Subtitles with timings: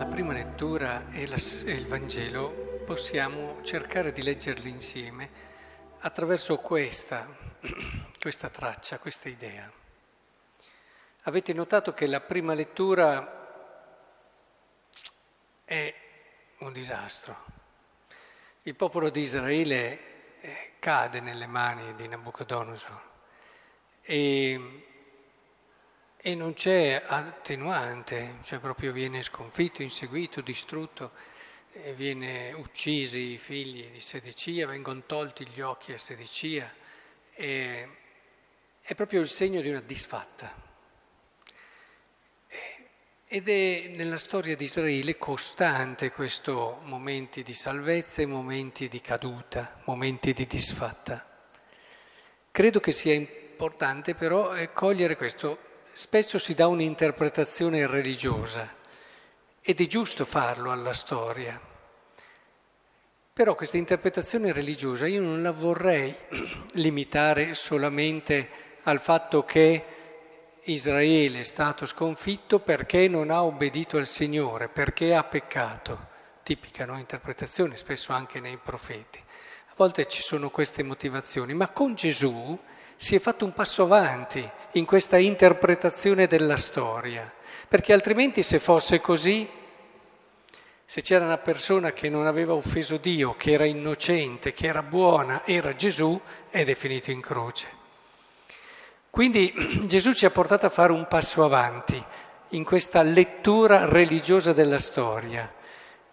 [0.00, 2.48] La prima lettura e, il Vangelo
[2.86, 5.28] possiamo cercare di leggerli insieme
[5.98, 7.28] attraverso questa,
[8.18, 9.70] questa traccia, questa idea.
[11.24, 13.76] Avete notato che la prima lettura
[15.66, 15.94] è
[16.60, 17.36] un disastro.
[18.62, 23.02] Il popolo di Israele eh, cade nelle mani di Nabucodonosor
[24.00, 24.86] e
[26.22, 31.12] e non c'è attenuante, cioè proprio viene sconfitto, inseguito, distrutto,
[31.94, 36.70] viene uccisi i figli di Sedecia, vengono tolti gli occhi a Sedecia,
[37.32, 37.88] e,
[38.82, 40.68] è proprio il segno di una disfatta.
[43.26, 49.80] Ed è nella storia di Israele costante questo momenti di salvezza e momenti di caduta,
[49.84, 51.24] momenti di disfatta.
[52.50, 58.76] Credo che sia importante però eh, cogliere questo spesso si dà un'interpretazione religiosa
[59.60, 61.60] ed è giusto farlo alla storia.
[63.32, 66.14] Però questa interpretazione religiosa io non la vorrei
[66.74, 68.48] limitare solamente
[68.82, 69.84] al fatto che
[70.64, 76.08] Israele è stato sconfitto perché non ha obbedito al Signore, perché ha peccato.
[76.42, 76.98] Tipica no?
[76.98, 79.18] interpretazione, spesso anche nei profeti.
[79.18, 82.58] A volte ci sono queste motivazioni, ma con Gesù
[83.02, 87.32] si è fatto un passo avanti in questa interpretazione della storia,
[87.66, 89.48] perché altrimenti se fosse così,
[90.84, 95.46] se c'era una persona che non aveva offeso Dio, che era innocente, che era buona,
[95.46, 97.68] era Gesù ed è finito in croce.
[99.08, 99.50] Quindi
[99.86, 102.04] Gesù ci ha portato a fare un passo avanti
[102.50, 105.50] in questa lettura religiosa della storia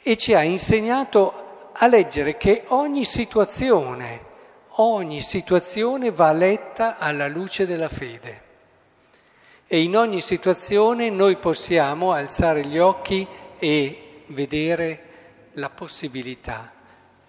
[0.00, 4.34] e ci ha insegnato a leggere che ogni situazione,
[4.76, 8.44] ogni situazione va letta alla luce della fede
[9.68, 13.26] e in ogni situazione noi possiamo alzare gli occhi
[13.58, 15.02] e vedere
[15.54, 16.72] la possibilità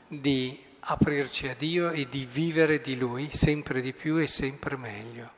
[0.07, 5.31] di aprirci a Dio e di vivere di Lui sempre di più e sempre meglio.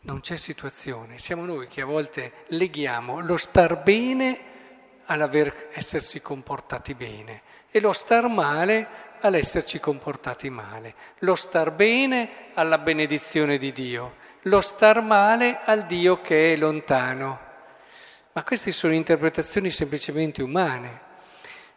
[0.00, 4.54] Non c'è situazione, siamo noi che a volte leghiamo lo star bene
[5.06, 8.88] all'aver essersi comportati bene e lo star male
[9.20, 16.20] all'esserci comportati male, lo star bene alla benedizione di Dio, lo star male al Dio
[16.20, 17.40] che è lontano.
[18.32, 21.00] Ma queste sono interpretazioni semplicemente umane.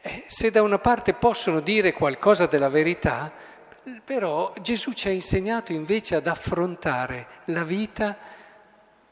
[0.02, 3.32] Eh, se da una parte possono dire qualcosa della verità,
[4.04, 8.18] però Gesù ci ha insegnato invece ad affrontare la vita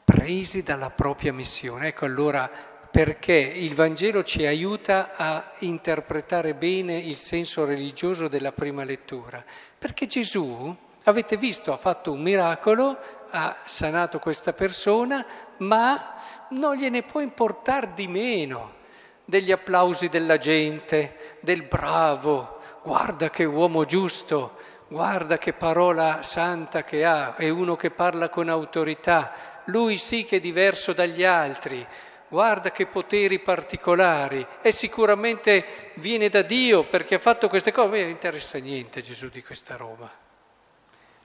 [0.04, 1.88] presi dalla propria missione.
[1.88, 2.50] Ecco allora
[2.90, 9.44] perché il Vangelo ci aiuta a interpretare bene il senso religioso della prima lettura.
[9.78, 12.98] Perché Gesù, avete visto, ha fatto un miracolo,
[13.30, 15.24] ha sanato questa persona,
[15.58, 16.14] ma
[16.50, 18.76] non gliene può importare di meno
[19.24, 24.56] degli applausi della gente, del bravo, guarda che uomo giusto,
[24.88, 29.32] guarda che parola santa che ha, è uno che parla con autorità,
[29.66, 31.86] lui sì che è diverso dagli altri,
[32.28, 37.88] guarda che poteri particolari, e sicuramente viene da Dio perché ha fatto queste cose.
[37.88, 40.26] A me non interessa niente Gesù di questa roba.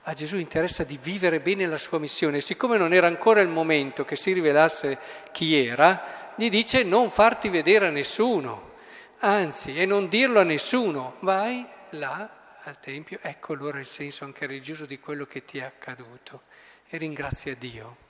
[0.06, 2.40] A Gesù interessa di vivere bene la sua missione.
[2.40, 4.98] Siccome non era ancora il momento che si rivelasse
[5.32, 8.72] chi era, gli dice non farti vedere a nessuno,
[9.20, 11.16] anzi, e non dirlo a nessuno.
[11.20, 15.62] Vai là al Tempio, ecco allora il senso anche religioso di quello che ti è
[15.62, 16.42] accaduto
[16.88, 18.03] e ringrazia Dio.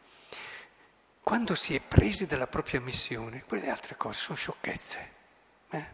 [1.25, 5.09] Quando si è presi dalla propria missione, quelle altre cose sono sciocchezze.
[5.71, 5.85] Eh?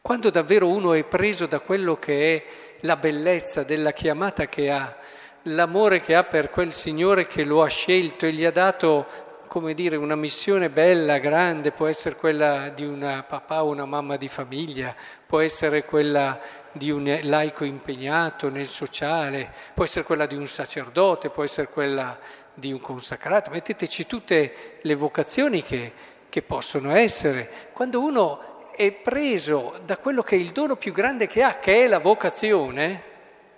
[0.00, 2.44] Quando davvero uno è preso da quello che è
[2.80, 4.96] la bellezza della chiamata che ha,
[5.42, 9.06] l'amore che ha per quel Signore che lo ha scelto e gli ha dato,
[9.48, 14.16] come dire, una missione bella, grande, può essere quella di un papà o una mamma
[14.16, 14.94] di famiglia,
[15.26, 16.40] può essere quella
[16.72, 22.18] di un laico impegnato nel sociale, può essere quella di un sacerdote, può essere quella
[22.60, 25.92] di un consacrato, metteteci tutte le vocazioni che,
[26.28, 27.70] che possono essere.
[27.72, 31.84] Quando uno è preso da quello che è il dono più grande che ha, che
[31.84, 33.02] è la vocazione,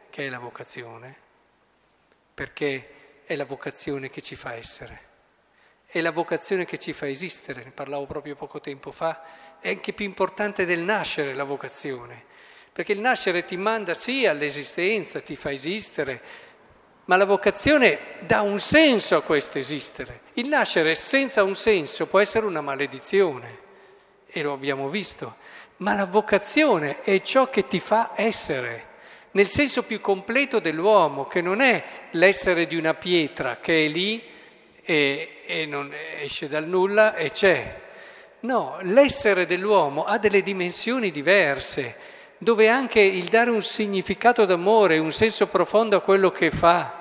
[0.08, 1.16] che è la vocazione,
[2.32, 2.88] perché
[3.24, 5.00] è la vocazione che ci fa essere,
[5.86, 9.92] è la vocazione che ci fa esistere, ne parlavo proprio poco tempo fa, è anche
[9.92, 12.24] più importante del nascere la vocazione,
[12.72, 16.22] perché il nascere ti manda sì all'esistenza, ti fa esistere,
[17.04, 20.20] ma la vocazione dà un senso a questo esistere.
[20.34, 23.60] Il nascere senza un senso può essere una maledizione,
[24.26, 25.36] e lo abbiamo visto,
[25.78, 28.90] ma la vocazione è ciò che ti fa essere,
[29.32, 31.82] nel senso più completo dell'uomo, che non è
[32.12, 34.22] l'essere di una pietra che è lì
[34.82, 37.80] e, e non esce dal nulla e c'è,
[38.42, 41.94] No, l'essere dell'uomo ha delle dimensioni diverse,
[42.42, 47.00] dove anche il dare un significato d'amore, un senso profondo a quello che fa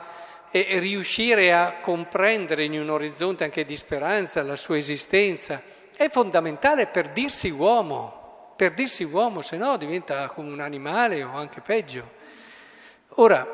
[0.52, 5.64] e riuscire a comprendere in un orizzonte anche di speranza la sua esistenza
[5.98, 11.34] è fondamentale per dirsi uomo, per dirsi uomo, se no diventa come un animale o
[11.34, 12.12] anche peggio.
[13.16, 13.48] Ora,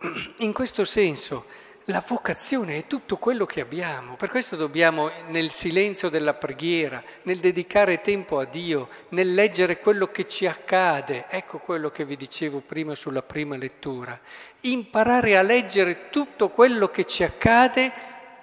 [0.38, 1.44] in questo senso,
[1.88, 7.38] la vocazione è tutto quello che abbiamo, per questo dobbiamo nel silenzio della preghiera, nel
[7.38, 12.60] dedicare tempo a Dio, nel leggere quello che ci accade, ecco quello che vi dicevo
[12.60, 14.18] prima sulla prima lettura,
[14.60, 17.92] imparare a leggere tutto quello che ci accade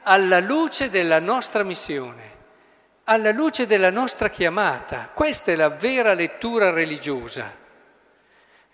[0.04, 2.30] alla luce della nostra missione,
[3.06, 5.10] alla luce della nostra chiamata.
[5.12, 7.58] Questa è la vera lettura religiosa.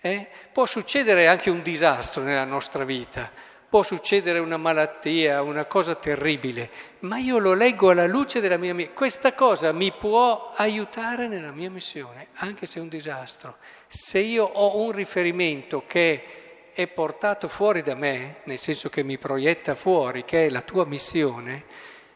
[0.00, 0.28] Eh?
[0.52, 6.70] Può succedere anche un disastro nella nostra vita Può succedere una malattia, una cosa terribile,
[7.00, 8.96] ma io lo leggo alla luce della mia missione.
[8.96, 13.56] Questa cosa mi può aiutare nella mia missione, anche se è un disastro.
[13.86, 19.18] Se io ho un riferimento che è portato fuori da me, nel senso che mi
[19.18, 21.64] proietta fuori, che è la tua missione,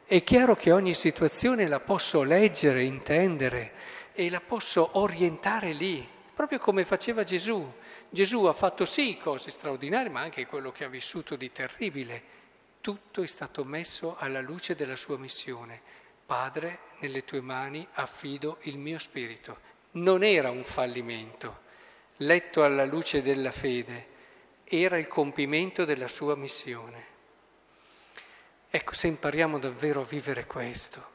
[0.06, 3.72] è chiaro che ogni situazione la posso leggere, intendere
[4.14, 6.08] e la posso orientare lì,
[6.42, 7.72] proprio come faceva Gesù.
[8.10, 12.20] Gesù ha fatto sì cose straordinarie, ma anche quello che ha vissuto di terribile.
[12.80, 15.80] Tutto è stato messo alla luce della sua missione.
[16.26, 19.56] Padre, nelle tue mani affido il mio spirito.
[19.92, 21.60] Non era un fallimento,
[22.16, 24.08] letto alla luce della fede,
[24.64, 27.04] era il compimento della sua missione.
[28.68, 31.08] Ecco, se impariamo davvero a vivere questo,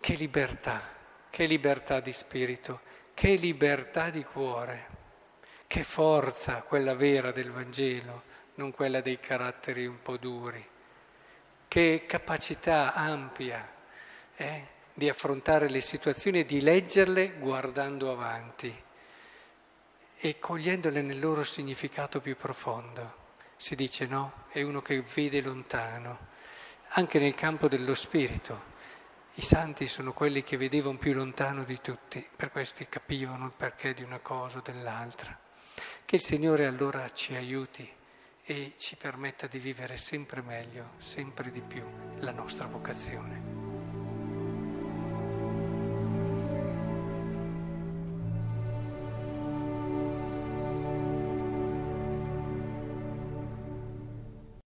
[0.00, 0.82] che libertà,
[1.30, 2.80] che libertà di spirito,
[3.14, 4.92] che libertà di cuore.
[5.66, 8.22] Che forza quella vera del Vangelo,
[8.56, 10.64] non quella dei caratteri un po' duri.
[11.66, 13.66] Che capacità ampia
[14.36, 18.82] eh, di affrontare le situazioni e di leggerle guardando avanti
[20.16, 23.22] e cogliendole nel loro significato più profondo.
[23.56, 26.28] Si dice no, è uno che vede lontano,
[26.90, 28.72] anche nel campo dello spirito.
[29.36, 33.92] I santi sono quelli che vedevano più lontano di tutti, per questo capivano il perché
[33.92, 35.36] di una cosa o dell'altra.
[36.04, 37.90] Che il Signore allora ci aiuti
[38.44, 41.84] e ci permetta di vivere sempre meglio, sempre di più
[42.18, 43.63] la nostra vocazione.